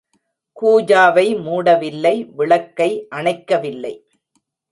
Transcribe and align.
கூஜாவை 0.57 1.25
மூடவில்லை 1.45 2.13
விளக்கை 2.35 2.89
அணைக்கவில்லை. 3.15 3.93